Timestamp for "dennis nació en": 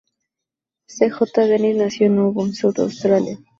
1.45-2.17